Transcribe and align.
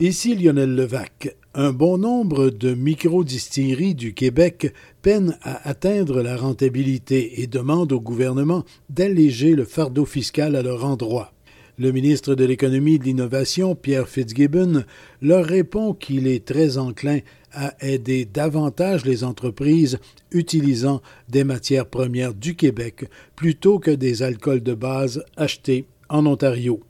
Ici 0.00 0.34
Lionel 0.34 0.74
Levac. 0.74 1.36
Un 1.54 1.72
bon 1.72 1.98
nombre 1.98 2.50
de 2.50 2.74
micro-distilleries 2.74 3.94
du 3.94 4.12
Québec 4.12 4.74
peinent 5.02 5.38
à 5.40 5.68
atteindre 5.68 6.20
la 6.20 6.36
rentabilité 6.36 7.40
et 7.40 7.46
demandent 7.46 7.92
au 7.92 8.00
gouvernement 8.00 8.64
d'alléger 8.90 9.54
le 9.54 9.64
fardeau 9.64 10.04
fiscal 10.04 10.56
à 10.56 10.62
leur 10.62 10.84
endroit. 10.84 11.32
Le 11.78 11.92
ministre 11.92 12.34
de 12.34 12.44
l'Économie 12.44 12.94
et 12.94 12.98
de 12.98 13.04
l'Innovation, 13.04 13.76
Pierre 13.76 14.08
Fitzgibbon, 14.08 14.82
leur 15.22 15.44
répond 15.44 15.94
qu'il 15.94 16.26
est 16.26 16.44
très 16.44 16.76
enclin 16.76 17.20
à 17.52 17.74
aider 17.80 18.24
davantage 18.24 19.04
les 19.04 19.22
entreprises 19.22 20.00
utilisant 20.32 21.02
des 21.28 21.44
matières 21.44 21.86
premières 21.86 22.34
du 22.34 22.56
Québec 22.56 23.08
plutôt 23.36 23.78
que 23.78 23.92
des 23.92 24.24
alcools 24.24 24.62
de 24.62 24.74
base 24.74 25.24
achetés 25.36 25.86
en 26.08 26.26
Ontario. 26.26 26.80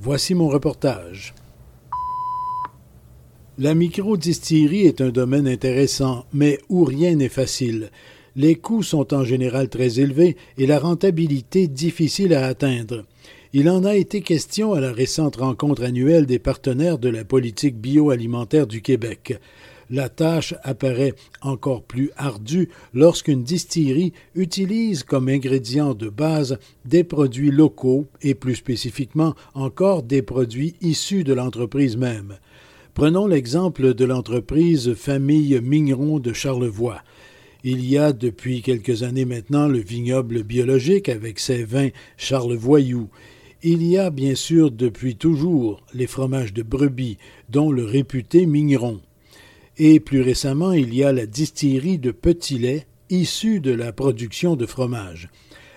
Voici 0.00 0.34
mon 0.34 0.48
reportage. 0.48 1.34
La 3.58 3.74
microdistillerie 3.74 4.82
est 4.82 5.00
un 5.00 5.08
domaine 5.08 5.48
intéressant, 5.48 6.26
mais 6.34 6.58
où 6.68 6.84
rien 6.84 7.14
n'est 7.14 7.30
facile. 7.30 7.90
Les 8.34 8.54
coûts 8.54 8.82
sont 8.82 9.14
en 9.14 9.24
général 9.24 9.70
très 9.70 9.98
élevés 9.98 10.36
et 10.58 10.66
la 10.66 10.78
rentabilité 10.78 11.66
difficile 11.66 12.34
à 12.34 12.44
atteindre. 12.44 13.06
Il 13.54 13.70
en 13.70 13.84
a 13.84 13.96
été 13.96 14.20
question 14.20 14.74
à 14.74 14.80
la 14.80 14.92
récente 14.92 15.36
rencontre 15.36 15.84
annuelle 15.84 16.26
des 16.26 16.38
partenaires 16.38 16.98
de 16.98 17.08
la 17.08 17.24
politique 17.24 17.78
bioalimentaire 17.78 18.66
du 18.66 18.82
Québec. 18.82 19.40
La 19.88 20.10
tâche 20.10 20.52
apparaît 20.62 21.14
encore 21.40 21.82
plus 21.82 22.10
ardue 22.18 22.68
lorsqu'une 22.92 23.42
distillerie 23.42 24.12
utilise 24.34 25.02
comme 25.02 25.30
ingrédient 25.30 25.94
de 25.94 26.10
base 26.10 26.58
des 26.84 27.04
produits 27.04 27.52
locaux 27.52 28.04
et 28.20 28.34
plus 28.34 28.56
spécifiquement 28.56 29.34
encore 29.54 30.02
des 30.02 30.20
produits 30.20 30.74
issus 30.82 31.24
de 31.24 31.32
l'entreprise 31.32 31.96
même. 31.96 32.36
Prenons 32.96 33.26
l'exemple 33.26 33.92
de 33.92 34.06
l'entreprise 34.06 34.94
Famille 34.94 35.60
Mignon 35.60 36.18
de 36.18 36.32
Charlevoix. 36.32 37.02
Il 37.62 37.84
y 37.84 37.98
a 37.98 38.14
depuis 38.14 38.62
quelques 38.62 39.02
années 39.02 39.26
maintenant 39.26 39.68
le 39.68 39.80
vignoble 39.80 40.42
biologique 40.44 41.10
avec 41.10 41.38
ses 41.38 41.64
vins 41.64 41.90
charlevoyous. 42.16 43.10
Il 43.62 43.82
y 43.86 43.98
a 43.98 44.08
bien 44.08 44.34
sûr 44.34 44.70
depuis 44.70 45.14
toujours 45.14 45.82
les 45.92 46.06
fromages 46.06 46.54
de 46.54 46.62
brebis, 46.62 47.18
dont 47.50 47.70
le 47.70 47.84
réputé 47.84 48.46
Mignon. 48.46 49.02
Et 49.76 50.00
plus 50.00 50.22
récemment, 50.22 50.72
il 50.72 50.94
y 50.94 51.04
a 51.04 51.12
la 51.12 51.26
distillerie 51.26 51.98
de 51.98 52.12
petits 52.12 52.58
laits 52.58 52.86
issue 53.10 53.60
de 53.60 53.72
la 53.72 53.92
production 53.92 54.56
de 54.56 54.64
fromage. 54.64 55.28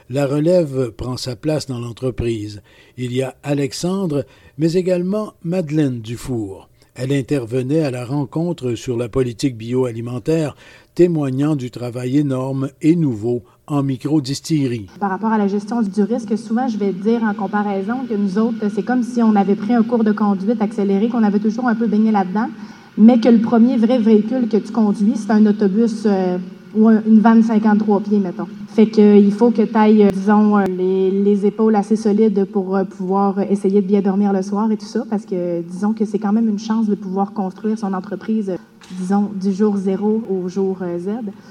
La 0.09 0.25
relève 0.25 0.91
prend 0.91 1.17
sa 1.17 1.35
place 1.35 1.65
dans 1.65 1.79
l'entreprise. 1.79 2.61
Il 2.95 3.11
y 3.11 3.23
a 3.23 3.35
Alexandre, 3.43 4.25
mais 4.57 4.71
également 4.71 5.33
Madeleine 5.43 5.99
Dufour. 5.99 6.68
Elle 7.01 7.13
intervenait 7.13 7.79
à 7.79 7.91
la 7.91 8.03
rencontre 8.03 8.75
sur 8.75 8.97
la 8.97 9.07
politique 9.07 9.55
bioalimentaire, 9.55 10.57
témoignant 10.95 11.55
du 11.55 11.71
travail 11.71 12.17
énorme 12.17 12.71
et 12.81 12.97
nouveau 12.97 13.41
en 13.67 13.83
microdistillerie. 13.83 14.87
Par 14.99 15.09
rapport 15.09 15.31
à 15.31 15.37
la 15.37 15.47
gestion 15.47 15.81
du 15.81 16.03
risque, 16.03 16.37
souvent 16.37 16.67
je 16.67 16.77
vais 16.77 16.91
dire 16.91 17.23
en 17.23 17.33
comparaison 17.33 17.99
que 18.09 18.15
nous 18.15 18.37
autres, 18.37 18.67
c'est 18.75 18.83
comme 18.83 19.03
si 19.03 19.23
on 19.23 19.33
avait 19.37 19.55
pris 19.55 19.73
un 19.73 19.83
cours 19.83 20.03
de 20.03 20.11
conduite 20.11 20.61
accéléré, 20.61 21.07
qu'on 21.07 21.23
avait 21.23 21.39
toujours 21.39 21.69
un 21.69 21.75
peu 21.75 21.87
baigné 21.87 22.11
là-dedans, 22.11 22.49
mais 22.97 23.21
que 23.21 23.29
le 23.29 23.39
premier 23.39 23.77
vrai 23.77 23.97
véhicule 23.97 24.49
que 24.49 24.57
tu 24.57 24.73
conduis, 24.73 25.15
c'est 25.15 25.31
un 25.31 25.45
autobus 25.45 26.03
euh, 26.05 26.37
ou 26.75 26.89
une 26.89 27.19
vanne 27.19 27.43
53 27.43 28.01
pieds, 28.01 28.19
mettons. 28.19 28.47
Fait 28.67 28.87
qu'il 28.87 29.31
faut 29.33 29.51
que 29.51 29.63
tu 29.63 29.75
ailles, 29.75 30.03
euh, 30.03 30.09
disons, 30.11 30.57
euh, 30.57 30.63
les, 30.65 31.11
les, 31.11 31.45
épaules 31.45 31.75
assez 31.75 31.95
solides 31.95 32.45
pour 32.45 32.75
euh, 32.75 32.83
pouvoir 32.83 33.39
essayer 33.39 33.81
de 33.81 33.87
bien 33.87 34.01
dormir 34.01 34.31
le 34.31 34.41
soir 34.41 34.71
et 34.71 34.77
tout 34.77 34.85
ça, 34.85 35.03
parce 35.09 35.25
que 35.25 35.61
disons 35.61 35.93
que 35.93 36.05
c'est 36.05 36.19
quand 36.19 36.31
même 36.31 36.47
une 36.47 36.59
chance 36.59 36.87
de 36.87 36.95
pouvoir 36.95 37.33
construire 37.33 37.77
son 37.77 37.93
entreprise, 37.93 38.55
disons, 38.99 39.31
du 39.35 39.51
jour 39.51 39.75
zéro 39.77 40.21
au 40.29 40.47
jour 40.47 40.77
Z. 40.99 41.09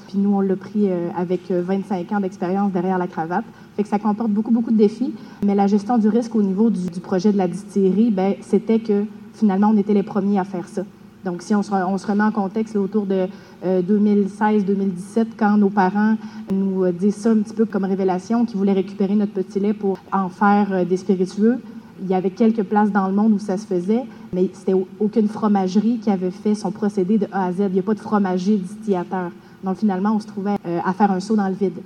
Puis 0.08 0.18
nous, 0.18 0.34
on 0.34 0.40
l'a 0.40 0.56
pris 0.56 0.88
avec 1.16 1.50
25 1.50 2.12
ans 2.12 2.20
d'expérience 2.20 2.72
derrière 2.72 2.98
la 2.98 3.06
cravate. 3.06 3.44
Fait 3.76 3.82
que 3.82 3.88
ça 3.88 3.98
comporte 3.98 4.30
beaucoup, 4.30 4.50
beaucoup 4.50 4.70
de 4.70 4.76
défis. 4.76 5.14
Mais 5.44 5.54
la 5.54 5.66
gestion 5.66 5.98
du 5.98 6.08
risque 6.08 6.34
au 6.34 6.42
niveau 6.42 6.70
du, 6.70 6.88
du 6.88 7.00
projet 7.00 7.32
de 7.32 7.38
la 7.38 7.46
distillerie, 7.46 8.10
ben, 8.10 8.34
c'était 8.40 8.80
que 8.80 9.04
finalement, 9.34 9.70
on 9.72 9.76
était 9.76 9.94
les 9.94 10.02
premiers 10.02 10.38
à 10.38 10.44
faire 10.44 10.66
ça. 10.66 10.82
Donc, 11.24 11.42
si 11.42 11.54
on 11.54 11.62
se, 11.62 11.70
remet 12.06 12.22
en 12.22 12.30
contexte 12.30 12.76
autour 12.76 13.06
de 13.06 13.26
2016-2017, 13.64 15.18
euh, 15.18 15.24
quand 15.36 15.56
nos 15.56 15.68
parents 15.68 16.16
nous 16.52 16.84
euh, 16.84 16.92
disent 16.92 17.16
ça 17.16 17.30
un 17.30 17.38
petit 17.38 17.54
peu 17.54 17.64
comme 17.64 17.84
révélation, 17.84 18.44
qu'ils 18.44 18.56
voulaient 18.56 18.72
récupérer 18.72 19.14
notre 19.14 19.32
petit 19.32 19.58
lait 19.58 19.74
pour 19.74 19.98
en 20.12 20.28
faire 20.28 20.72
euh, 20.72 20.84
des 20.84 20.96
spiritueux, 20.96 21.58
il 22.00 22.08
y 22.08 22.14
avait 22.14 22.30
quelques 22.30 22.62
places 22.62 22.92
dans 22.92 23.08
le 23.08 23.14
monde 23.14 23.32
où 23.32 23.38
ça 23.40 23.56
se 23.56 23.66
faisait, 23.66 24.04
mais 24.32 24.48
c'était 24.52 24.74
aucune 25.00 25.28
fromagerie 25.28 25.98
qui 25.98 26.10
avait 26.10 26.30
fait 26.30 26.54
son 26.54 26.70
procédé 26.70 27.18
de 27.18 27.26
A 27.32 27.46
à 27.46 27.52
Z. 27.52 27.62
Il 27.68 27.72
n'y 27.72 27.80
a 27.80 27.82
pas 27.82 27.94
de 27.94 27.98
fromager 27.98 28.56
distillateur. 28.56 29.32
Donc, 29.64 29.78
finalement, 29.78 30.14
on 30.14 30.20
se 30.20 30.26
trouvait 30.28 30.54
à 30.84 30.92
faire 30.92 31.10
un 31.10 31.18
saut 31.18 31.34
dans 31.34 31.48
le 31.48 31.54
vide 31.54 31.80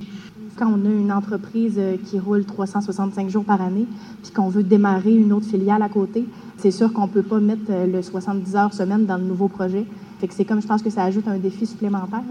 quand 0.56 0.68
on 0.68 0.84
a 0.86 0.90
une 0.90 1.12
entreprise 1.12 1.80
qui 2.04 2.18
roule 2.18 2.44
365 2.44 3.28
jours 3.28 3.44
par 3.44 3.60
année, 3.60 3.86
puis 4.22 4.32
qu'on 4.32 4.48
veut 4.48 4.62
démarrer 4.62 5.14
une 5.14 5.32
autre 5.32 5.46
filiale 5.46 5.82
à 5.82 5.88
côté, 5.88 6.26
c'est 6.58 6.70
sûr 6.70 6.92
qu'on 6.92 7.06
ne 7.06 7.12
peut 7.12 7.22
pas 7.22 7.40
mettre 7.40 7.70
le 7.70 8.02
70 8.02 8.56
heures 8.56 8.72
semaine 8.72 9.06
dans 9.06 9.16
le 9.16 9.24
nouveau 9.24 9.48
projet 9.48 9.86
c'est 10.30 10.44
comme, 10.44 10.62
je 10.62 10.66
pense 10.66 10.82
que 10.82 10.90
ça 10.90 11.04
ajoute 11.04 11.26
un 11.26 11.38
défi 11.38 11.66
supplémentaire. 11.66 12.22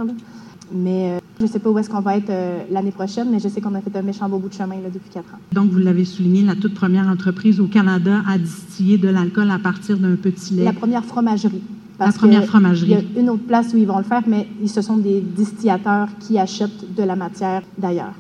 Mais 0.73 1.11
euh, 1.11 1.19
je 1.39 1.43
ne 1.43 1.49
sais 1.49 1.59
pas 1.59 1.69
où 1.69 1.77
est-ce 1.77 1.89
qu'on 1.89 1.99
va 1.99 2.15
être 2.15 2.29
euh, 2.29 2.63
l'année 2.71 2.91
prochaine, 2.91 3.29
mais 3.29 3.39
je 3.39 3.49
sais 3.49 3.59
qu'on 3.59 3.75
a 3.75 3.81
fait 3.81 3.95
un 3.95 4.01
méchant 4.01 4.29
beau 4.29 4.37
bout 4.37 4.47
de 4.47 4.53
chemin 4.53 4.77
depuis 4.93 5.09
quatre 5.11 5.33
ans. 5.33 5.39
Donc, 5.51 5.69
vous 5.69 5.79
l'avez 5.79 6.05
souligné, 6.05 6.43
la 6.43 6.55
toute 6.55 6.73
première 6.73 7.07
entreprise 7.07 7.59
au 7.59 7.67
Canada 7.67 8.21
à 8.27 8.37
distiller 8.37 8.97
de 8.97 9.09
l'alcool 9.09 9.51
à 9.51 9.59
partir 9.59 9.97
d'un 9.97 10.15
petit 10.15 10.53
lait. 10.53 10.63
La 10.63 10.73
première 10.73 11.03
fromagerie. 11.03 11.61
La 12.05 12.11
première 12.11 12.45
fromagerie. 12.45 12.91
Il 12.91 13.13
y 13.13 13.17
a 13.17 13.21
une 13.21 13.29
autre 13.29 13.43
place 13.43 13.73
où 13.73 13.77
ils 13.77 13.87
vont 13.87 13.97
le 13.97 14.03
faire, 14.03 14.23
mais 14.27 14.47
ce 14.65 14.81
sont 14.81 14.97
des 14.97 15.21
distillateurs 15.21 16.09
qui 16.19 16.37
achètent 16.37 16.93
de 16.95 17.03
la 17.03 17.15
matière 17.15 17.61
d'ailleurs. 17.77 18.13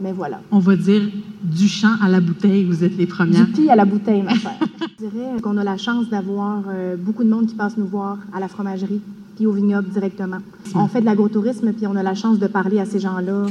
Mais 0.00 0.12
voilà. 0.12 0.40
On 0.52 0.60
va 0.60 0.76
dire 0.76 1.02
du 1.42 1.66
champ 1.66 1.94
à 2.00 2.08
la 2.08 2.20
bouteille, 2.20 2.64
vous 2.64 2.84
êtes 2.84 2.96
les 2.96 3.06
premières. 3.06 3.46
Du 3.46 3.52
pied 3.52 3.70
à 3.70 3.76
la 3.76 3.84
bouteille, 3.84 4.22
ma 4.22 4.34
chère. 4.34 4.52
Je 5.00 5.06
dirais 5.06 5.40
qu'on 5.42 5.56
a 5.56 5.64
la 5.64 5.76
chance 5.76 6.08
d'avoir 6.08 6.62
euh, 6.68 6.96
beaucoup 6.96 7.24
de 7.24 7.30
monde 7.30 7.46
qui 7.46 7.54
passe 7.54 7.76
nous 7.76 7.86
voir 7.86 8.18
à 8.32 8.40
la 8.40 8.48
fromagerie 8.48 9.00
puis 9.36 9.46
au 9.46 9.52
vignoble 9.52 9.88
directement. 9.88 10.38
On 10.74 10.88
fait 10.88 11.00
de 11.00 11.06
l'agrotourisme 11.06 11.72
puis 11.72 11.86
on 11.86 11.94
a 11.94 12.02
la 12.02 12.14
chance 12.14 12.40
de 12.40 12.46
parler 12.48 12.80
à 12.80 12.84
ces 12.84 12.98
gens-là 12.98 13.46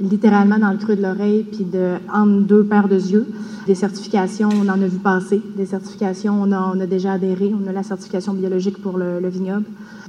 littéralement 0.00 0.58
dans 0.58 0.70
le 0.70 0.78
creux 0.78 0.96
de 0.96 1.02
l'oreille 1.02 1.44
puis 1.44 1.64
de 1.64 1.94
entre 2.12 2.46
deux 2.46 2.64
paires 2.64 2.88
de 2.88 2.96
yeux. 2.96 3.26
Des 3.66 3.74
certifications, 3.74 4.48
on 4.52 4.68
en 4.68 4.80
a 4.80 4.86
vu 4.86 4.98
passer. 4.98 5.42
Des 5.56 5.66
certifications, 5.66 6.40
on 6.40 6.52
a, 6.52 6.86
déjà 6.86 7.12
adhéré. 7.12 7.52
On 7.52 7.68
a 7.68 7.72
la 7.72 7.82
certification 7.82 8.32
biologique 8.32 8.80
pour 8.80 8.96
le, 8.98 9.20
le 9.20 9.28
vignoble. 9.28 9.64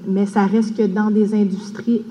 Mais 0.07 0.25
ça 0.25 0.45
reste 0.45 0.77
que 0.77 0.85
dans 0.85 1.09
des 1.09 1.33
industries, 1.33 2.03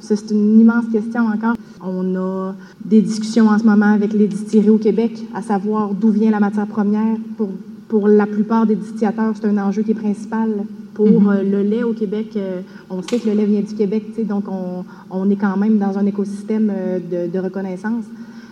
c'est 0.00 0.30
une 0.30 0.60
immense 0.60 0.86
question 0.90 1.26
encore. 1.26 1.54
On 1.80 2.16
a 2.16 2.54
des 2.84 3.02
discussions 3.02 3.48
en 3.48 3.58
ce 3.58 3.64
moment 3.64 3.92
avec 3.92 4.12
les 4.12 4.26
distilleries 4.26 4.70
au 4.70 4.78
Québec, 4.78 5.24
à 5.34 5.42
savoir 5.42 5.90
d'où 5.94 6.10
vient 6.10 6.30
la 6.30 6.40
matière 6.40 6.66
première. 6.66 7.16
Pour, 7.36 7.50
pour 7.88 8.06
la 8.06 8.26
plupart 8.26 8.66
des 8.66 8.76
distillateurs, 8.76 9.34
c'est 9.34 9.46
un 9.46 9.58
enjeu 9.58 9.82
qui 9.82 9.92
est 9.92 9.94
principal. 9.94 10.64
Pour 10.94 11.06
mm-hmm. 11.08 11.36
euh, 11.36 11.42
le 11.42 11.62
lait 11.62 11.82
au 11.82 11.92
Québec, 11.92 12.28
euh, 12.36 12.60
on 12.90 13.02
sait 13.02 13.18
que 13.18 13.28
le 13.28 13.34
lait 13.34 13.46
vient 13.46 13.60
du 13.60 13.74
Québec, 13.74 14.04
donc 14.26 14.44
on, 14.48 14.84
on, 15.10 15.30
est 15.30 15.36
quand 15.36 15.56
même 15.56 15.78
dans 15.78 15.96
un 15.96 16.06
écosystème 16.06 16.72
euh, 16.74 16.98
de, 16.98 17.30
de 17.30 17.38
reconnaissance. 17.38 18.04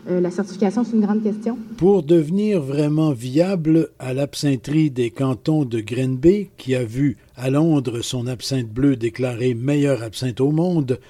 la 0.09 0.31
certification, 0.31 0.85
c'est 0.85 0.95
une 0.97 1.05
grande 1.05 1.23
question. 1.25 1.59
Pour 1.77 2.05
devenir 2.05 2.61
vraiment 2.61 3.11
viable 3.11 3.89
à 3.99 4.15
l'absintherie 4.15 4.91
des 4.91 5.11
cantons 5.11 5.65
de 5.65 5.81
Grenby, 5.81 6.51
qui 6.57 6.77
a 6.77 6.85
vu 6.85 7.17
à 7.37 7.51
Londres 7.51 8.01
son 8.03 8.29
absinthe 8.29 8.71
bleue 8.73 8.95
déclarée 8.95 9.55
meilleure 9.55 10.05
absinthe 10.05 10.41
au 10.41 10.53
monde, 10.53 11.01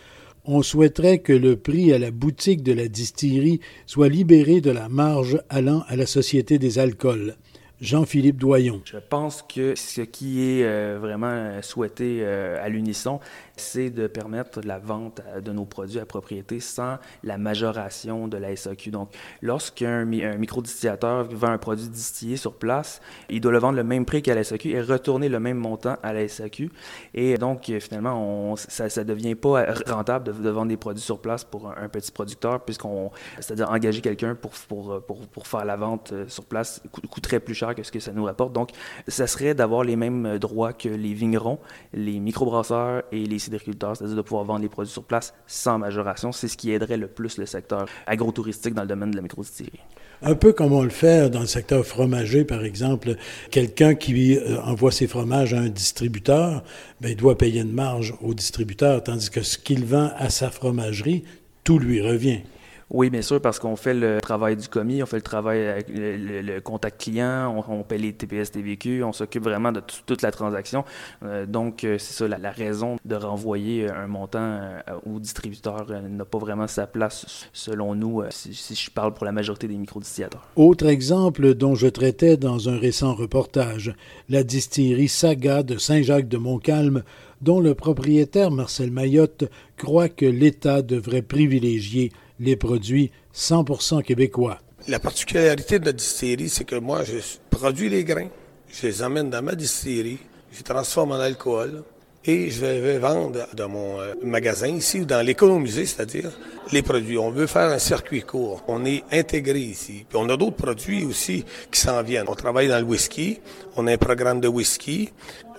on 0.46 0.62
souhaiterait 0.62 1.18
que 1.18 1.34
le 1.34 1.56
prix 1.56 1.92
à 1.92 1.98
la 1.98 2.10
boutique 2.10 2.62
de 2.62 2.72
la 2.72 2.88
distillerie 2.88 3.60
soit 3.84 4.08
libéré 4.08 4.60
de 4.62 4.70
la 4.70 4.88
marge 4.88 5.38
allant 5.50 5.82
à 5.88 5.96
la 5.96 6.06
Société 6.06 6.58
des 6.58 6.78
alcools. 6.78 7.36
Jean-Philippe 7.80 8.38
Doyon. 8.38 8.80
Je 8.84 8.96
pense 8.96 9.42
que 9.42 9.74
ce 9.74 10.00
qui 10.00 10.42
est 10.42 10.64
euh, 10.64 10.98
vraiment 10.98 11.60
souhaité 11.60 12.20
euh, 12.22 12.64
à 12.64 12.70
l'unisson, 12.70 13.20
c'est 13.56 13.90
de 13.90 14.06
permettre 14.06 14.60
la 14.64 14.78
vente 14.78 15.20
de 15.42 15.52
nos 15.52 15.66
produits 15.66 15.98
à 15.98 16.06
propriété 16.06 16.60
sans 16.60 16.96
la 17.22 17.36
majoration 17.36 18.28
de 18.28 18.38
la 18.38 18.56
SAQ. 18.56 18.90
Donc, 18.90 19.10
lorsqu'un 19.42 20.04
micro-distillateur 20.04 21.24
vend 21.24 21.48
un 21.48 21.58
produit 21.58 21.88
distillé 21.88 22.36
sur 22.36 22.54
place, 22.54 23.00
il 23.28 23.40
doit 23.40 23.52
le 23.52 23.58
vendre 23.58 23.76
le 23.76 23.84
même 23.84 24.06
prix 24.06 24.22
qu'à 24.22 24.34
la 24.34 24.44
SAQ 24.44 24.70
et 24.70 24.80
retourner 24.80 25.28
le 25.28 25.40
même 25.40 25.58
montant 25.58 25.96
à 26.02 26.12
la 26.12 26.26
SAQ. 26.26 26.70
Et 27.12 27.36
donc, 27.36 27.70
finalement, 27.80 28.56
ça 28.56 28.84
ne 28.84 29.04
devient 29.04 29.34
pas 29.34 29.66
rentable 29.86 30.24
de, 30.42 30.50
vendre 30.50 30.68
des 30.68 30.76
produits 30.76 31.02
sur 31.02 31.20
place 31.20 31.44
pour 31.44 31.70
un, 31.70 31.88
petit 31.88 32.10
producteur, 32.10 32.64
puisqu'on, 32.64 33.10
c'est-à-dire 33.40 33.70
engager 33.70 34.00
quelqu'un 34.00 34.34
pour, 34.34 34.52
pour, 34.52 35.02
pour, 35.02 35.26
pour, 35.28 35.46
faire 35.46 35.64
la 35.64 35.76
vente 35.76 36.12
euh, 36.12 36.24
sur 36.28 36.44
place 36.44 36.82
coûterait 37.10 37.40
plus 37.40 37.54
cher 37.54 37.65
que 37.74 37.82
ce 37.82 37.92
que 37.92 38.00
ça 38.00 38.12
nous 38.12 38.24
rapporte. 38.24 38.52
Donc, 38.52 38.70
ça 39.08 39.26
serait 39.26 39.54
d'avoir 39.54 39.84
les 39.84 39.96
mêmes 39.96 40.38
droits 40.38 40.72
que 40.72 40.88
les 40.88 41.14
vignerons, 41.14 41.58
les 41.92 42.18
microbrasseurs 42.20 43.02
et 43.12 43.24
les 43.24 43.38
cidriculteurs, 43.38 43.96
c'est-à-dire 43.96 44.16
de 44.16 44.22
pouvoir 44.22 44.44
vendre 44.44 44.60
les 44.60 44.68
produits 44.68 44.92
sur 44.92 45.04
place 45.04 45.34
sans 45.46 45.78
majoration. 45.78 46.32
C'est 46.32 46.48
ce 46.48 46.56
qui 46.56 46.72
aiderait 46.72 46.96
le 46.96 47.08
plus 47.08 47.38
le 47.38 47.46
secteur 47.46 47.86
agro-touristique 48.06 48.74
dans 48.74 48.82
le 48.82 48.88
domaine 48.88 49.10
de 49.10 49.16
la 49.16 49.22
microdistillerie. 49.22 49.80
Un 50.22 50.34
peu 50.34 50.52
comme 50.52 50.72
on 50.72 50.82
le 50.82 50.88
fait 50.90 51.28
dans 51.28 51.40
le 51.40 51.46
secteur 51.46 51.84
fromager, 51.84 52.44
par 52.44 52.64
exemple. 52.64 53.16
Quelqu'un 53.50 53.94
qui 53.94 54.36
euh, 54.36 54.60
envoie 54.62 54.90
ses 54.90 55.06
fromages 55.06 55.52
à 55.52 55.58
un 55.58 55.68
distributeur, 55.68 56.62
bien, 57.00 57.10
il 57.10 57.16
doit 57.16 57.36
payer 57.36 57.60
une 57.60 57.72
marge 57.72 58.14
au 58.22 58.32
distributeur, 58.32 59.02
tandis 59.02 59.30
que 59.30 59.42
ce 59.42 59.58
qu'il 59.58 59.84
vend 59.84 60.10
à 60.16 60.30
sa 60.30 60.50
fromagerie, 60.50 61.24
tout 61.64 61.78
lui 61.78 62.00
revient. 62.00 62.40
Oui, 62.88 63.10
bien 63.10 63.22
sûr, 63.22 63.40
parce 63.40 63.58
qu'on 63.58 63.74
fait 63.74 63.94
le 63.94 64.20
travail 64.20 64.56
du 64.56 64.68
commis, 64.68 65.02
on 65.02 65.06
fait 65.06 65.16
le 65.16 65.22
travail 65.22 65.66
avec 65.66 65.86
le, 65.88 66.60
contact 66.60 67.00
client, 67.02 67.64
on, 67.68 67.82
paie 67.82 67.98
les 67.98 68.12
TPS, 68.12 68.52
TVQ, 68.52 69.02
on 69.02 69.12
s'occupe 69.12 69.42
vraiment 69.42 69.72
de 69.72 69.80
toute 70.06 70.22
la 70.22 70.30
transaction. 70.30 70.84
Euh, 71.24 71.46
donc, 71.46 71.82
euh, 71.82 71.98
c'est 71.98 72.12
ça, 72.14 72.28
la, 72.28 72.50
raison 72.52 72.96
de 73.04 73.16
renvoyer 73.16 73.90
un 73.90 74.06
montant 74.06 74.38
euh, 74.38 74.78
au 75.04 75.18
distributeur 75.18 75.86
n'a 76.08 76.24
pas 76.24 76.38
vraiment 76.38 76.68
sa 76.68 76.86
place, 76.86 77.48
selon 77.52 77.96
nous, 77.96 78.22
si, 78.30 78.54
si, 78.54 78.76
je 78.76 78.90
parle 78.90 79.14
pour 79.14 79.26
la 79.26 79.32
majorité 79.32 79.66
des 79.66 79.76
microdistillateurs. 79.76 80.46
Autre 80.54 80.86
exemple 80.86 81.54
dont 81.54 81.74
je 81.74 81.88
traitais 81.88 82.36
dans 82.36 82.68
un 82.68 82.78
récent 82.78 83.14
reportage, 83.14 83.96
la 84.28 84.44
distillerie 84.44 85.08
Saga 85.08 85.64
de 85.64 85.76
Saint-Jacques-de-Montcalm 85.76 87.02
dont 87.42 87.60
le 87.60 87.74
propriétaire 87.74 88.50
Marcel 88.50 88.90
Mayotte 88.90 89.44
croit 89.76 90.08
que 90.08 90.24
l'État 90.24 90.82
devrait 90.82 91.22
privilégier 91.22 92.12
les 92.40 92.56
produits 92.56 93.10
100% 93.34 94.02
québécois. 94.02 94.58
La 94.88 95.00
particularité 95.00 95.78
de 95.78 95.86
la 95.86 95.92
distillerie, 95.92 96.48
c'est 96.48 96.64
que 96.64 96.76
moi, 96.76 97.02
je 97.02 97.18
produis 97.50 97.88
les 97.88 98.04
grains, 98.04 98.28
je 98.72 98.86
les 98.86 99.02
amène 99.02 99.30
dans 99.30 99.42
ma 99.42 99.54
distillerie, 99.54 100.18
je 100.52 100.58
les 100.58 100.62
transforme 100.62 101.12
en 101.12 101.20
alcool 101.20 101.82
et 102.28 102.50
je 102.50 102.60
vais 102.60 102.98
vendre 102.98 103.46
dans 103.54 103.68
mon 103.68 104.00
euh, 104.00 104.14
magasin 104.22 104.68
ici, 104.68 105.00
ou 105.00 105.04
dans 105.04 105.24
l'économisé, 105.24 105.86
c'est-à-dire 105.86 106.30
les 106.72 106.82
produits. 106.82 107.18
On 107.18 107.30
veut 107.30 107.46
faire 107.46 107.70
un 107.70 107.78
circuit 107.78 108.22
court. 108.22 108.64
On 108.66 108.84
est 108.84 109.04
intégré 109.12 109.60
ici. 109.60 110.06
On 110.12 110.28
a 110.28 110.36
d'autres 110.36 110.56
produits 110.56 111.04
aussi 111.04 111.44
qui 111.70 111.80
s'en 111.80 112.02
viennent. 112.02 112.26
On 112.28 112.34
travaille 112.34 112.68
dans 112.68 112.78
le 112.78 112.84
whisky. 112.84 113.40
On 113.76 113.86
a 113.86 113.92
un 113.92 113.96
programme 113.96 114.40
de 114.40 114.48
whisky. 114.48 115.10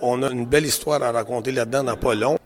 On 0.02 0.22
a 0.22 0.30
une 0.30 0.44
belle 0.44 0.66
histoire 0.66 1.02
à 1.02 1.10
raconter 1.10 1.52
là-dedans 1.52 1.84
dans 1.84 1.96
pas 1.96 2.14
long. 2.14 2.37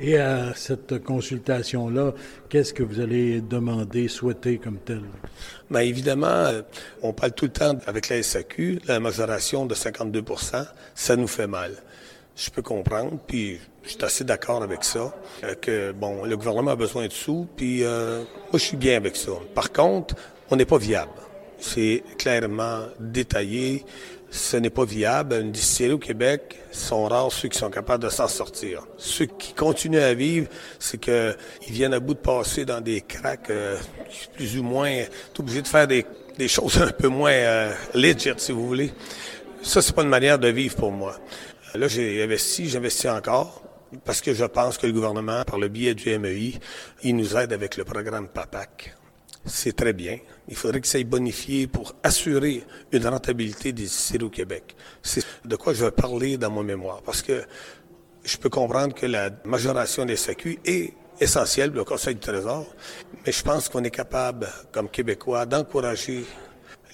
Et 0.00 0.16
à 0.16 0.54
cette 0.54 1.02
consultation-là, 1.02 2.12
qu'est-ce 2.48 2.72
que 2.72 2.84
vous 2.84 3.00
allez 3.00 3.40
demander, 3.40 4.06
souhaiter 4.06 4.58
comme 4.58 4.78
tel? 4.78 5.02
Bien, 5.68 5.80
évidemment, 5.80 6.26
euh, 6.28 6.62
on 7.02 7.12
parle 7.12 7.32
tout 7.32 7.46
le 7.46 7.50
temps 7.50 7.76
avec 7.86 8.08
la 8.08 8.22
SAQ, 8.22 8.80
la 8.86 9.00
majoration 9.00 9.66
de 9.66 9.74
52 9.74 10.22
ça 10.94 11.16
nous 11.16 11.26
fait 11.26 11.48
mal. 11.48 11.72
Je 12.36 12.48
peux 12.50 12.62
comprendre, 12.62 13.18
puis 13.26 13.58
je 13.82 13.88
suis 13.88 14.04
assez 14.04 14.22
d'accord 14.22 14.62
avec 14.62 14.84
ça, 14.84 15.12
euh, 15.42 15.56
que, 15.56 15.90
bon, 15.90 16.24
le 16.24 16.36
gouvernement 16.36 16.70
a 16.70 16.76
besoin 16.76 17.08
de 17.08 17.12
sous, 17.12 17.48
puis 17.56 17.82
euh, 17.82 18.18
moi, 18.18 18.54
je 18.54 18.58
suis 18.58 18.76
bien 18.76 18.96
avec 18.96 19.16
ça. 19.16 19.32
Par 19.52 19.72
contre, 19.72 20.14
on 20.48 20.54
n'est 20.54 20.64
pas 20.64 20.78
viable. 20.78 21.10
C'est 21.58 22.04
clairement 22.18 22.82
détaillé 23.00 23.84
ce 24.30 24.56
n'est 24.56 24.70
pas 24.70 24.84
viable. 24.84 25.34
Une 25.34 25.52
distillerie 25.52 25.94
au 25.94 25.98
Québec, 25.98 26.56
sont 26.70 27.06
rares 27.06 27.32
ceux 27.32 27.48
qui 27.48 27.58
sont 27.58 27.70
capables 27.70 28.04
de 28.04 28.08
s'en 28.08 28.28
sortir. 28.28 28.86
Ceux 28.96 29.26
qui 29.26 29.54
continuent 29.54 30.00
à 30.00 30.14
vivre, 30.14 30.48
c'est 30.78 30.98
qu'ils 30.98 31.34
viennent 31.68 31.94
à 31.94 32.00
bout 32.00 32.14
de 32.14 32.18
passer 32.18 32.64
dans 32.64 32.80
des 32.80 33.00
cracks 33.00 33.50
euh, 33.50 33.76
plus 34.34 34.58
ou 34.58 34.62
moins, 34.62 34.92
obligés 35.38 35.62
de 35.62 35.68
faire 35.68 35.86
des, 35.86 36.04
choses 36.46 36.80
un 36.80 36.92
peu 36.92 37.08
moins 37.08 37.32
euh, 37.32 37.72
si 38.36 38.52
vous 38.52 38.66
voulez. 38.66 38.92
Ça, 39.62 39.82
c'est 39.82 39.94
pas 39.94 40.02
une 40.02 40.08
manière 40.08 40.38
de 40.38 40.48
vivre 40.48 40.76
pour 40.76 40.92
moi. 40.92 41.18
Là, 41.74 41.88
j'ai 41.88 42.22
investi, 42.22 42.68
j'investis 42.68 43.10
encore 43.10 43.62
parce 44.04 44.20
que 44.20 44.34
je 44.34 44.44
pense 44.44 44.78
que 44.78 44.86
le 44.86 44.92
gouvernement, 44.92 45.44
par 45.44 45.58
le 45.58 45.68
biais 45.68 45.94
du 45.94 46.16
MEI, 46.18 46.54
il 47.02 47.16
nous 47.16 47.36
aide 47.36 47.52
avec 47.52 47.76
le 47.76 47.84
programme 47.84 48.28
PAPAC 48.28 48.94
c'est 49.48 49.74
très 49.74 49.92
bien. 49.92 50.18
Il 50.48 50.56
faudrait 50.56 50.80
que 50.80 50.86
ça 50.86 50.98
ait 50.98 51.04
bonifié 51.04 51.66
pour 51.66 51.94
assurer 52.02 52.64
une 52.92 53.06
rentabilité 53.06 53.72
des 53.72 53.82
distilleries 53.82 54.24
au 54.24 54.30
Québec. 54.30 54.74
C'est 55.02 55.24
de 55.44 55.56
quoi 55.56 55.74
je 55.74 55.84
vais 55.84 55.90
parler 55.90 56.38
dans 56.38 56.50
mon 56.50 56.62
mémoire, 56.62 57.02
parce 57.02 57.22
que 57.22 57.44
je 58.24 58.36
peux 58.36 58.48
comprendre 58.48 58.94
que 58.94 59.06
la 59.06 59.30
majoration 59.44 60.04
des 60.04 60.16
SAQ 60.16 60.58
est 60.64 60.94
essentielle 61.20 61.70
pour 61.70 61.78
le 61.78 61.84
Conseil 61.84 62.14
du 62.14 62.20
Trésor, 62.20 62.66
mais 63.26 63.32
je 63.32 63.42
pense 63.42 63.68
qu'on 63.68 63.84
est 63.84 63.90
capable, 63.90 64.48
comme 64.72 64.88
Québécois, 64.88 65.46
d'encourager 65.46 66.24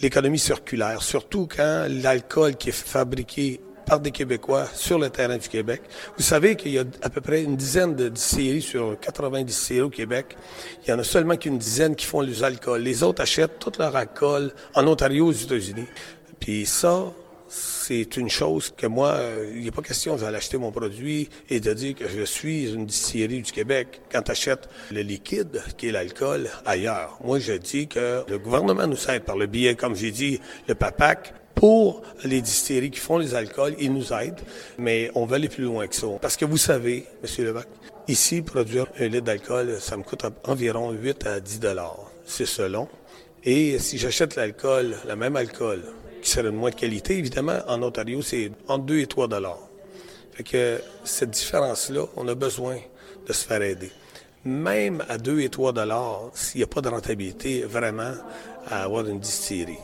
l'économie 0.01 0.39
circulaire, 0.39 1.03
surtout 1.03 1.47
quand 1.47 1.87
l'alcool 1.89 2.57
qui 2.57 2.71
est 2.71 2.73
fabriqué 2.73 3.61
par 3.87 4.01
des 4.01 4.11
Québécois 4.11 4.67
sur 4.75 4.99
le 4.99 5.11
terrain 5.11 5.37
du 5.37 5.49
Québec. 5.49 5.83
Vous 6.17 6.23
savez 6.23 6.57
qu'il 6.57 6.73
y 6.73 6.79
a 6.79 6.85
à 7.03 7.11
peu 7.11 7.21
près 7.21 7.43
une 7.43 7.57
dizaine 7.57 7.95
de 7.95 8.09
distilleries 8.09 8.63
sur 8.63 8.99
90 9.01 9.45
distilleries 9.45 9.87
au 9.87 9.91
Québec. 9.91 10.37
Il 10.85 10.91
y 10.91 10.93
en 10.93 10.99
a 10.99 11.05
seulement 11.05 11.37
qu'une 11.37 11.59
dizaine 11.59 11.95
qui 11.97 12.07
font 12.07 12.21
les 12.21 12.43
alcools. 12.43 12.81
Les 12.81 13.03
autres 13.03 13.23
achètent 13.23 13.59
tout 13.59 13.73
leur 13.79 13.95
alcool 13.97 14.53
en 14.75 14.87
Ontario 14.87 15.27
aux 15.27 15.33
États-Unis. 15.33 15.87
Puis 16.41 16.67
ça, 16.67 17.13
c'est 17.49 18.17
une 18.17 18.29
chose 18.29 18.73
que 18.77 18.87
moi, 18.87 19.13
euh, 19.13 19.53
il 19.55 19.63
n'y 19.63 19.69
a 19.69 19.73
pas 19.73 19.83
question 19.83 20.17
d'aller 20.17 20.37
acheter 20.37 20.57
mon 20.57 20.73
produit 20.73 21.29
et 21.49 21.61
de 21.61 21.73
dire 21.73 21.95
que 21.95 22.09
je 22.09 22.23
suis 22.23 22.73
une 22.73 22.87
distillerie 22.87 23.43
du 23.43 23.53
Québec 23.53 24.01
quand 24.11 24.23
tu 24.23 24.33
le 24.91 25.01
liquide, 25.03 25.63
qui 25.77 25.89
est 25.89 25.93
l'alcool, 25.93 26.49
ailleurs. 26.65 27.19
Moi, 27.23 27.39
je 27.39 27.53
dis 27.53 27.87
que 27.87 28.25
le 28.29 28.39
gouvernement 28.39 28.87
nous 28.87 29.11
aide 29.11 29.23
par 29.23 29.37
le 29.37 29.47
biais, 29.47 29.75
comme 29.75 29.95
j'ai 29.95 30.11
dit, 30.11 30.41
le 30.69 30.75
PAPAC, 30.75 31.35
pour 31.55 32.03
les 32.25 32.41
distilleries 32.41 32.91
qui 32.91 33.01
font 33.01 33.19
les 33.19 33.35
alcools, 33.35 33.75
ils 33.79 33.93
nous 33.93 34.13
aident, 34.13 34.41
mais 34.79 35.11
on 35.15 35.25
veut 35.25 35.37
aller 35.37 35.49
plus 35.49 35.65
loin 35.65 35.87
que 35.87 35.95
ça. 35.95 36.07
Parce 36.21 36.37
que 36.37 36.45
vous 36.45 36.57
savez, 36.57 37.07
M. 37.23 37.45
Levac, 37.45 37.67
ici, 38.09 38.43
produire 38.43 38.87
un 38.99 39.07
litre 39.07 39.25
d'alcool, 39.25 39.77
ça 39.81 39.97
me 39.97 40.03
coûte 40.03 40.25
environ 40.45 40.91
8 40.91 41.27
à 41.27 41.41
10 41.41 41.61
dollars. 41.61 42.11
C'est 42.27 42.47
selon. 42.47 42.89
Et 43.45 43.79
si 43.79 43.99
j'achète 43.99 44.37
l'alcool, 44.37 44.97
le 45.07 45.17
même 45.17 45.37
alcool, 45.37 45.83
qui 46.23 46.31
serait 46.31 46.45
de 46.45 46.51
moins 46.51 46.71
de 46.71 46.75
qualité, 46.75 47.19
évidemment, 47.19 47.59
en 47.69 47.83
Ontario, 47.83 48.23
c'est 48.23 48.51
entre 48.69 48.85
2 48.87 48.99
et 48.99 49.07
3 49.07 49.29
dollars. 49.29 49.69
Fait 50.33 50.43
que 50.43 50.81
cette 51.05 51.31
différence-là, 51.31 52.07
on 52.17 52.27
a 52.27 52.35
besoin 52.35 52.79
de 53.27 53.33
se 53.33 53.47
faire 53.47 53.63
aider. 53.63 53.93
Même 54.45 55.05
à 55.09 55.19
2 55.19 55.41
et 55.41 55.49
3 55.49 55.73
dollars, 55.73 56.31
s'il 56.35 56.59
n'y 56.59 56.65
a 56.65 56.67
pas 56.67 56.81
de 56.81 56.89
rentabilité 56.89 57.63
vraiment 57.63 58.13
à 58.67 58.83
avoir 58.85 59.07
une 59.07 59.21
distillerie 59.21 59.79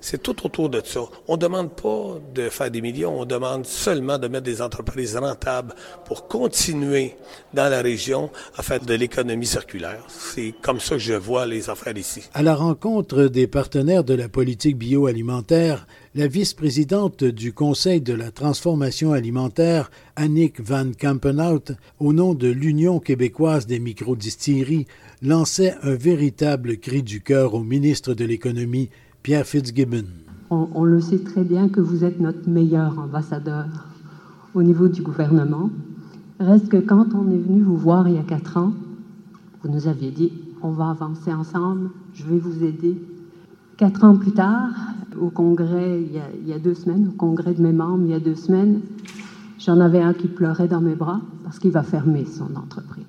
c'est 0.00 0.22
tout 0.22 0.46
autour 0.46 0.68
de 0.68 0.80
ça. 0.84 1.00
On 1.28 1.34
ne 1.34 1.40
demande 1.40 1.70
pas 1.74 2.18
de 2.34 2.48
faire 2.48 2.70
des 2.70 2.80
millions, 2.80 3.20
on 3.20 3.24
demande 3.24 3.66
seulement 3.66 4.18
de 4.18 4.28
mettre 4.28 4.44
des 4.44 4.62
entreprises 4.62 5.16
rentables 5.16 5.74
pour 6.04 6.28
continuer 6.28 7.16
dans 7.54 7.68
la 7.70 7.82
région 7.82 8.30
à 8.56 8.62
faire 8.62 8.80
de 8.80 8.94
l'économie 8.94 9.46
circulaire. 9.46 10.04
C'est 10.08 10.54
comme 10.62 10.80
ça 10.80 10.96
que 10.96 11.00
je 11.00 11.14
vois 11.14 11.46
les 11.46 11.70
affaires 11.70 11.96
ici. 11.96 12.22
À 12.34 12.42
la 12.42 12.54
rencontre 12.54 13.24
des 13.24 13.46
partenaires 13.46 14.04
de 14.04 14.14
la 14.14 14.28
politique 14.28 14.76
bioalimentaire, 14.76 15.86
la 16.14 16.26
vice-présidente 16.26 17.22
du 17.22 17.52
Conseil 17.52 18.00
de 18.00 18.14
la 18.14 18.30
transformation 18.30 19.12
alimentaire, 19.12 19.90
Annick 20.16 20.60
Van 20.60 20.90
Kampenhout, 20.92 21.72
au 22.00 22.12
nom 22.12 22.34
de 22.34 22.48
l'Union 22.48 22.98
québécoise 22.98 23.66
des 23.66 23.78
microdistilleries, 23.78 24.86
lançait 25.22 25.74
un 25.82 25.94
véritable 25.94 26.78
cri 26.78 27.02
du 27.02 27.20
cœur 27.20 27.54
au 27.54 27.62
ministre 27.62 28.14
de 28.14 28.24
l'Économie, 28.24 28.90
Pierre 29.22 29.44
Fitzgibbon. 29.44 30.04
On, 30.48 30.84
le 30.84 30.98
sait 31.00 31.18
très 31.18 31.44
bien 31.44 31.68
que 31.68 31.80
vous 31.80 32.04
êtes 32.04 32.20
notre 32.20 32.48
meilleur 32.48 32.98
ambassadeur 32.98 33.66
au 34.54 34.62
niveau 34.62 34.88
du 34.88 35.02
gouvernement. 35.02 35.68
Reste 36.40 36.70
que 36.70 36.78
quand 36.78 37.14
on 37.14 37.30
est 37.30 37.38
venu 37.38 37.60
vous 37.60 37.76
voir 37.76 38.08
il 38.08 38.14
y 38.14 38.18
a 38.18 38.22
quatre 38.22 38.56
ans, 38.56 38.72
vous 39.62 39.70
nous 39.70 39.86
aviez 39.88 40.10
dit 40.10 40.32
on 40.62 40.70
va 40.70 40.90
avancer 40.90 41.32
ensemble, 41.32 41.90
je 42.14 42.24
vais 42.24 42.38
vous 42.38 42.64
aider. 42.64 42.96
Quatre 43.76 44.04
ans 44.04 44.16
plus 44.16 44.32
tard, 44.32 44.70
au 45.20 45.28
congrès, 45.28 46.02
il 46.02 46.48
y, 46.48 46.52
a, 46.52 46.58
deux 46.58 46.74
semaines, 46.74 47.08
au 47.08 47.16
congrès 47.16 47.52
de 47.52 47.62
mes 47.62 47.72
membres, 47.72 48.04
il 48.04 48.10
y 48.10 48.14
a 48.14 48.20
deux 48.20 48.34
semaines, 48.34 48.80
j'en 49.58 49.80
avais 49.80 50.00
un 50.00 50.14
qui 50.14 50.28
pleurait 50.28 50.68
dans 50.68 50.80
mes 50.80 50.94
bras 50.94 51.20
parce 51.44 51.58
qu'il 51.58 51.72
va 51.72 51.82
fermer 51.82 52.24
son 52.24 52.56
entreprise. 52.56 53.04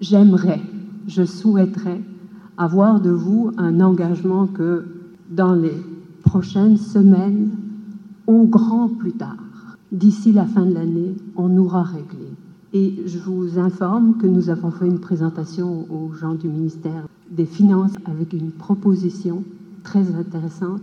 J'aimerais, 0.00 0.60
je 1.06 1.22
souhaiterais 1.22 2.00
avoir 2.58 3.00
de 3.00 3.10
vous 3.10 3.52
un 3.56 3.80
engagement 3.80 4.46
que 4.46 4.84
dans 5.34 5.54
les 5.54 5.76
prochaines 6.22 6.76
semaines, 6.76 7.50
au 8.26 8.44
grand 8.44 8.88
plus 8.88 9.12
tard. 9.12 9.36
D'ici 9.90 10.32
la 10.32 10.46
fin 10.46 10.64
de 10.64 10.74
l'année, 10.74 11.14
on 11.36 11.56
aura 11.56 11.82
réglé. 11.82 12.28
Et 12.72 13.02
je 13.06 13.18
vous 13.18 13.58
informe 13.58 14.16
que 14.16 14.26
nous 14.26 14.48
avons 14.48 14.70
fait 14.70 14.86
une 14.86 15.00
présentation 15.00 15.86
aux 15.90 16.12
gens 16.14 16.34
du 16.34 16.48
ministère 16.48 17.06
des 17.30 17.44
Finances 17.44 17.92
avec 18.06 18.32
une 18.32 18.50
proposition 18.50 19.44
très 19.82 20.14
intéressante. 20.14 20.80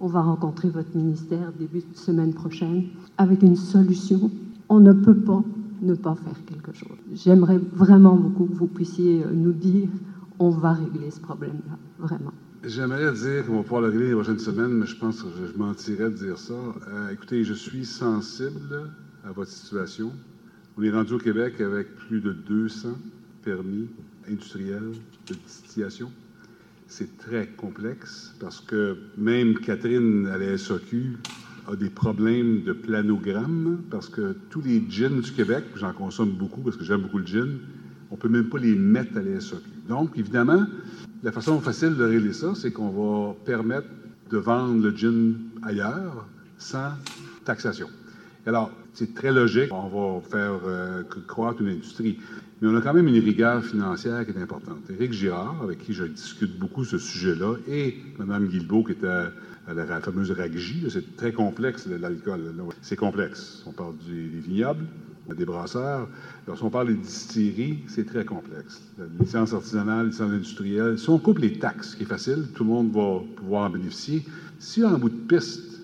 On 0.00 0.06
va 0.06 0.22
rencontrer 0.22 0.68
votre 0.68 0.96
ministère 0.96 1.52
début 1.58 1.80
de 1.80 1.96
semaine 1.96 2.32
prochaine 2.32 2.84
avec 3.18 3.42
une 3.42 3.56
solution. 3.56 4.30
On 4.68 4.78
ne 4.80 4.92
peut 4.92 5.16
pas 5.16 5.42
ne 5.82 5.94
pas 5.94 6.14
faire 6.14 6.44
quelque 6.46 6.72
chose. 6.72 6.96
J'aimerais 7.12 7.58
vraiment 7.58 8.14
beaucoup 8.14 8.44
que 8.44 8.54
vous 8.54 8.68
puissiez 8.68 9.24
nous 9.34 9.52
dire 9.52 9.88
on 10.42 10.50
va 10.50 10.72
régler 10.72 11.10
ce 11.10 11.20
problème-là, 11.20 11.78
vraiment. 11.98 12.32
J'aimerais 12.64 13.12
dire 13.12 13.46
qu'on 13.46 13.56
va 13.58 13.62
pouvoir 13.62 13.82
le 13.82 13.88
régler 13.88 14.08
les 14.08 14.14
prochaines 14.14 14.40
semaines, 14.40 14.72
mais 14.72 14.86
je 14.86 14.96
pense 14.96 15.22
que 15.22 15.28
je 15.28 15.56
mentirais 15.56 16.10
de 16.10 16.16
dire 16.16 16.38
ça. 16.38 16.54
Euh, 16.54 17.10
écoutez, 17.10 17.44
je 17.44 17.54
suis 17.54 17.84
sensible 17.84 18.90
à 19.24 19.30
votre 19.30 19.50
situation. 19.50 20.10
On 20.76 20.82
est 20.82 20.90
rendu 20.90 21.14
au 21.14 21.18
Québec 21.18 21.60
avec 21.60 21.94
plus 21.94 22.20
de 22.20 22.32
200 22.32 22.88
permis 23.44 23.88
industriels 24.28 24.92
de 25.28 25.34
distillation. 25.34 26.10
C'est 26.88 27.18
très 27.18 27.46
complexe 27.46 28.34
parce 28.40 28.60
que 28.60 28.96
même 29.16 29.58
Catherine 29.58 30.26
à 30.26 30.38
la 30.38 30.58
SOQ 30.58 31.18
a 31.68 31.76
des 31.76 31.90
problèmes 31.90 32.64
de 32.64 32.72
planogramme 32.72 33.80
parce 33.90 34.08
que 34.08 34.36
tous 34.50 34.62
les 34.62 34.82
gins 34.90 35.20
du 35.20 35.30
Québec, 35.30 35.64
j'en 35.76 35.92
consomme 35.92 36.30
beaucoup 36.30 36.62
parce 36.62 36.76
que 36.76 36.84
j'aime 36.84 37.02
beaucoup 37.02 37.18
le 37.18 37.26
gin, 37.26 37.58
on 38.12 38.16
ne 38.16 38.20
peut 38.20 38.28
même 38.28 38.50
pas 38.50 38.58
les 38.58 38.74
mettre 38.74 39.16
à 39.16 39.22
la. 39.22 39.38
Donc, 39.88 40.10
évidemment, 40.16 40.66
la 41.22 41.32
façon 41.32 41.58
facile 41.60 41.96
de 41.96 42.04
régler 42.04 42.34
ça, 42.34 42.52
c'est 42.54 42.70
qu'on 42.70 42.90
va 42.90 43.34
permettre 43.46 43.88
de 44.30 44.36
vendre 44.36 44.82
le 44.82 44.94
gin 44.94 45.34
ailleurs 45.62 46.26
sans 46.58 46.92
taxation. 47.46 47.88
Alors, 48.44 48.70
c'est 48.92 49.14
très 49.14 49.32
logique. 49.32 49.72
On 49.72 49.88
va 49.88 50.20
faire 50.28 50.60
euh, 50.66 51.02
croître 51.26 51.62
une 51.62 51.68
industrie. 51.68 52.18
Mais 52.60 52.68
on 52.68 52.76
a 52.76 52.82
quand 52.82 52.92
même 52.92 53.08
une 53.08 53.18
rigueur 53.18 53.64
financière 53.64 54.26
qui 54.26 54.32
est 54.32 54.42
importante. 54.42 54.90
Éric 54.90 55.14
Girard, 55.14 55.62
avec 55.62 55.78
qui 55.78 55.94
je 55.94 56.04
discute 56.04 56.58
beaucoup 56.58 56.84
ce 56.84 56.98
sujet-là, 56.98 57.56
et 57.66 57.96
Mme 58.18 58.46
Guilbeault, 58.46 58.84
qui 58.84 58.92
était 58.92 59.06
à 59.06 59.74
la 59.74 60.00
fameuse 60.00 60.30
RAGJ, 60.32 60.88
c'est 60.90 61.16
très 61.16 61.32
complexe, 61.32 61.86
l'alcool. 61.86 62.40
C'est 62.82 62.96
complexe. 62.96 63.62
On 63.66 63.72
parle 63.72 63.94
des 64.06 64.40
vignobles, 64.40 64.84
des 65.28 65.44
brasseurs. 65.44 66.08
Lorsqu'on 66.46 66.70
parle 66.70 66.88
des 66.88 66.94
distilleries, 66.94 67.78
c'est 67.86 68.06
très 68.06 68.24
complexe. 68.24 68.82
La 68.98 69.04
licence 69.20 69.52
artisanale, 69.52 70.06
licence 70.08 70.30
industrielle. 70.30 70.98
Si 70.98 71.08
on 71.08 71.18
coupe 71.18 71.38
les 71.38 71.58
taxes, 71.58 71.94
qui 71.94 72.02
est 72.02 72.06
facile, 72.06 72.48
tout 72.54 72.64
le 72.64 72.70
monde 72.70 72.92
va 72.92 73.20
pouvoir 73.36 73.64
en 73.64 73.70
bénéficier. 73.70 74.24
Si 74.58 74.84
en 74.84 74.98
bout 74.98 75.10
de 75.10 75.36
piste, 75.36 75.80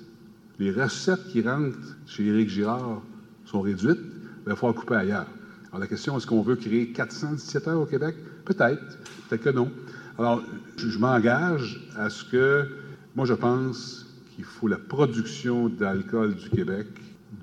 les 0.58 0.72
recettes 0.72 1.28
qui 1.28 1.42
rentrent 1.42 1.96
chez 2.06 2.26
Éric 2.26 2.48
Girard 2.48 3.02
sont 3.44 3.60
réduites, 3.60 3.98
il 4.44 4.48
va 4.48 4.56
falloir 4.56 4.74
couper 4.74 4.94
ailleurs. 4.94 5.26
Alors 5.68 5.80
la 5.80 5.86
question, 5.86 6.16
est-ce 6.16 6.26
qu'on 6.26 6.42
veut 6.42 6.56
créer 6.56 6.88
400 6.92 7.34
distillateurs 7.34 7.80
au 7.80 7.86
Québec? 7.86 8.16
Peut-être, 8.44 8.98
peut-être 9.28 9.42
que 9.42 9.50
non. 9.50 9.70
Alors, 10.18 10.42
je, 10.76 10.98
m'engage 10.98 11.80
à 11.96 12.10
ce 12.10 12.24
que, 12.24 12.66
moi 13.14 13.26
je 13.26 13.34
pense 13.34 14.06
qu'il 14.34 14.44
faut 14.44 14.66
la 14.66 14.78
production 14.78 15.68
d'alcool 15.68 16.34
du 16.34 16.50
Québec, 16.50 16.86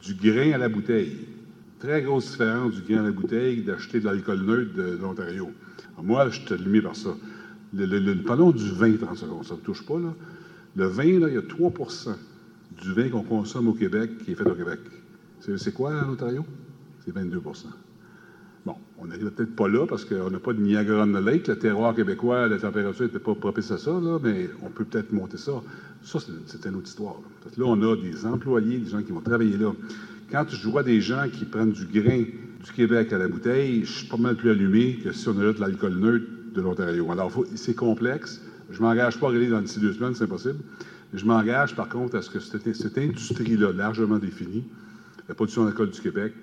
du 0.01 0.15
grain 0.15 0.51
à 0.53 0.57
la 0.57 0.67
bouteille. 0.67 1.27
Très 1.79 2.01
grosse 2.01 2.31
différence 2.31 2.73
du 2.73 2.81
grain 2.81 3.01
à 3.01 3.07
la 3.07 3.11
bouteille 3.11 3.61
d'acheter 3.61 3.99
de 3.99 4.05
l'alcool 4.05 4.41
neutre 4.41 4.73
de, 4.75 4.97
l'Ontario. 5.01 5.49
Moi, 6.01 6.29
je 6.29 6.41
suis 6.41 6.53
allumé 6.53 6.81
par 6.81 6.95
ça. 6.95 7.09
Le, 7.73 7.85
le, 7.85 8.23
parlons 8.23 8.51
du 8.51 8.71
vin, 8.71 8.95
30 8.95 9.17
secondes, 9.17 9.45
ça 9.45 9.55
ne 9.55 9.59
touche 9.59 9.85
pas. 9.85 9.99
Là. 9.99 10.13
Le 10.75 10.85
vin, 10.85 11.19
là, 11.19 11.27
il 11.27 11.35
y 11.35 11.37
a 11.37 11.41
3% 11.41 12.15
du 12.81 12.93
vin 12.93 13.09
qu'on 13.09 13.23
consomme 13.23 13.67
au 13.67 13.73
Québec 13.73 14.11
qui 14.23 14.31
est 14.31 14.35
fait 14.35 14.49
au 14.49 14.55
Québec. 14.55 14.79
C'est 15.39 15.73
quoi 15.73 15.93
en 15.93 16.13
Ontario? 16.13 16.45
C'est 17.03 17.13
22% 17.13 17.65
Bon, 18.65 18.75
on 18.97 19.05
n'arrive 19.05 19.29
peut-être 19.29 19.55
pas 19.55 19.67
là 19.67 19.85
parce 19.85 20.05
qu'on 20.05 20.31
n'a 20.31 20.39
pas 20.39 20.53
de 20.53 20.59
Niagara 20.59 21.03
on 21.03 21.21
Lake. 21.21 21.47
Le 21.47 21.59
terroir 21.59 21.93
québécois, 21.93 22.47
la 22.47 22.57
température 22.57 23.05
n'était 23.05 23.19
pas 23.19 23.35
propice 23.35 23.69
à 23.69 23.77
ça, 23.77 23.91
mais 24.23 24.49
on 24.63 24.69
peut 24.69 24.85
peut-être 24.85 25.11
monter 25.11 25.37
ça. 25.37 25.61
Ça, 26.01 26.19
c'est 26.47 26.65
une 26.65 26.75
autre 26.75 26.87
histoire. 26.87 27.15
Là, 27.57 27.65
on 27.65 27.79
a 27.83 27.95
des 27.95 28.25
employés, 28.25 28.79
des 28.79 28.89
gens 28.89 29.03
qui 29.03 29.11
vont 29.11 29.21
travailler 29.21 29.57
là. 29.57 29.71
Quand 30.31 30.45
je 30.49 30.67
vois 30.67 30.83
des 30.83 31.01
gens 31.01 31.27
qui 31.31 31.45
prennent 31.45 31.71
du 31.71 31.85
grain 31.85 32.23
du 32.23 32.71
Québec 32.75 33.13
à 33.13 33.19
la 33.19 33.27
bouteille, 33.27 33.85
je 33.85 33.91
suis 33.91 34.07
pas 34.07 34.17
mal 34.17 34.35
plus 34.35 34.49
allumé 34.49 34.95
que 35.03 35.11
si 35.11 35.29
on 35.29 35.37
a 35.39 35.43
là 35.43 35.53
de 35.53 35.59
l'alcool 35.59 35.95
neutre 35.99 36.25
de 36.53 36.61
l'Ontario. 36.61 37.11
Alors, 37.11 37.31
c'est 37.55 37.75
complexe. 37.75 38.41
Je 38.71 38.79
ne 38.79 38.87
m'engage 38.87 39.19
pas 39.19 39.27
à 39.27 39.29
régler 39.29 39.49
dans 39.49 39.61
d'ici 39.61 39.79
deux 39.79 39.93
semaines, 39.93 40.15
c'est 40.15 40.23
impossible. 40.23 40.59
Je 41.13 41.23
m'engage, 41.25 41.75
par 41.75 41.89
contre, 41.89 42.15
à 42.17 42.21
ce 42.23 42.29
que 42.31 42.39
cette, 42.39 42.97
industrie-là, 42.97 43.71
largement 43.71 44.17
définie, 44.17 44.65
la 45.29 45.35
production 45.35 45.65
d'alcool 45.65 45.91
du 45.91 46.01
Québec, 46.01 46.33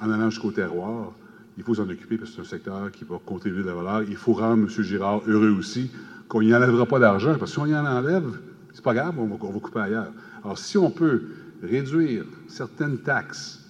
en 0.00 0.10
allant 0.10 0.30
jusqu'au 0.30 0.50
terroir, 0.50 1.12
il 1.58 1.62
faut 1.62 1.74
s'en 1.74 1.88
occuper 1.88 2.16
parce 2.16 2.30
que 2.30 2.36
c'est 2.36 2.42
un 2.42 2.44
secteur 2.44 2.90
qui 2.90 3.04
va 3.04 3.18
contribuer 3.24 3.62
de 3.62 3.68
la 3.68 3.74
valeur. 3.74 4.02
Il 4.08 4.16
faut 4.16 4.32
rendre 4.32 4.62
M. 4.64 4.82
Girard 4.82 5.22
heureux 5.26 5.54
aussi, 5.58 5.90
qu'on 6.28 6.40
n'y 6.40 6.54
enlèvera 6.54 6.86
pas 6.86 6.98
d'argent, 6.98 7.36
parce 7.38 7.50
que 7.50 7.54
si 7.54 7.58
on 7.58 7.66
y 7.66 7.76
en 7.76 7.84
enlève, 7.84 8.40
c'est 8.72 8.82
pas 8.82 8.94
grave, 8.94 9.14
on 9.18 9.26
va 9.26 9.36
couper 9.36 9.80
ailleurs. 9.80 10.12
Alors, 10.42 10.58
si 10.58 10.78
on 10.78 10.90
peut 10.90 11.22
réduire 11.62 12.24
certaines 12.48 12.98
taxes 12.98 13.60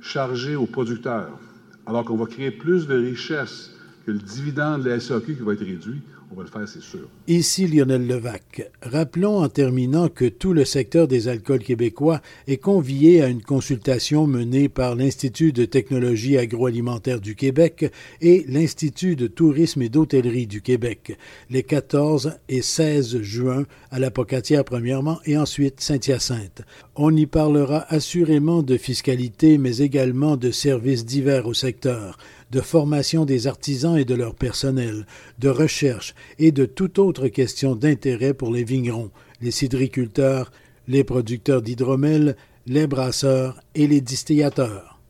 chargées 0.00 0.56
aux 0.56 0.66
producteurs, 0.66 1.38
alors 1.86 2.04
qu'on 2.04 2.16
va 2.16 2.26
créer 2.26 2.50
plus 2.50 2.86
de 2.86 2.96
richesses 2.96 3.72
que 4.04 4.12
le 4.12 4.18
dividende 4.18 4.84
de 4.84 4.90
la 4.90 5.00
SAQ 5.00 5.36
qui 5.36 5.42
va 5.42 5.52
être 5.54 5.64
réduit, 5.64 6.02
on 6.32 6.34
va 6.34 6.42
le 6.42 6.48
faire, 6.48 6.68
c'est 6.68 6.82
sûr. 6.82 7.08
Ici 7.28 7.66
Lionel 7.66 8.06
Levac. 8.06 8.70
Rappelons 8.82 9.42
en 9.42 9.48
terminant 9.48 10.08
que 10.08 10.24
tout 10.24 10.52
le 10.52 10.64
secteur 10.64 11.06
des 11.06 11.28
alcools 11.28 11.62
québécois 11.62 12.20
est 12.48 12.56
convié 12.56 13.22
à 13.22 13.28
une 13.28 13.42
consultation 13.42 14.26
menée 14.26 14.68
par 14.68 14.96
l'Institut 14.96 15.52
de 15.52 15.64
technologie 15.64 16.36
agroalimentaire 16.36 17.20
du 17.20 17.36
Québec 17.36 17.92
et 18.20 18.44
l'Institut 18.48 19.14
de 19.14 19.28
tourisme 19.28 19.82
et 19.82 19.88
d'hôtellerie 19.88 20.46
du 20.46 20.62
Québec, 20.62 21.16
les 21.48 21.62
14 21.62 22.38
et 22.48 22.62
16 22.62 23.22
juin 23.22 23.64
à 23.90 23.98
la 23.98 24.10
Pocatière 24.10 24.64
premièrement 24.64 25.20
et 25.26 25.38
ensuite 25.38 25.80
Saint-Hyacinthe. 25.80 26.62
On 26.96 27.14
y 27.14 27.26
parlera 27.26 27.86
assurément 27.88 28.62
de 28.62 28.76
fiscalité 28.76 29.58
mais 29.58 29.78
également 29.78 30.36
de 30.36 30.50
services 30.50 31.04
divers 31.04 31.46
au 31.46 31.54
secteur 31.54 32.18
de 32.50 32.60
formation 32.60 33.24
des 33.24 33.46
artisans 33.46 33.96
et 33.96 34.04
de 34.04 34.14
leur 34.14 34.34
personnel, 34.34 35.06
de 35.38 35.48
recherche 35.48 36.14
et 36.38 36.52
de 36.52 36.64
toute 36.64 36.98
autre 36.98 37.28
question 37.28 37.74
d'intérêt 37.74 38.34
pour 38.34 38.52
les 38.52 38.64
vignerons, 38.64 39.10
les 39.40 39.50
cidriculteurs, 39.50 40.50
les 40.88 41.04
producteurs 41.04 41.62
d'hydromel, 41.62 42.36
les 42.66 42.86
brasseurs 42.86 43.60
et 43.74 43.86
les 43.86 44.00
distillateurs. 44.00 45.00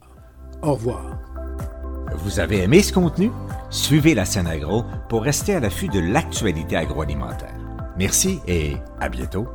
Au 0.63 0.75
revoir. 0.75 1.19
Vous 2.19 2.41
avez 2.41 2.63
aimé 2.63 2.83
ce 2.83 2.93
contenu? 2.93 3.31
Suivez 3.71 4.15
la 4.15 4.25
scène 4.25 4.47
agro 4.47 4.85
pour 5.09 5.23
rester 5.23 5.55
à 5.55 5.61
l'affût 5.61 5.89
de 5.89 6.01
l'actualité 6.01 6.77
agroalimentaire. 6.77 7.55
Merci 7.99 8.39
et 8.47 8.77
à 9.01 9.09
bientôt. 9.09 9.47